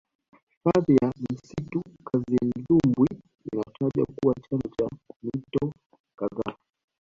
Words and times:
hifadhi 0.53 0.95
ya 1.01 1.07
msitu 1.19 1.81
kazimzumbwi 2.05 3.07
inatajwa 3.53 4.05
kuwa 4.15 4.35
chanzo 4.49 4.67
cha 4.79 4.87
mito 5.23 5.73
kadhaa 6.17 6.55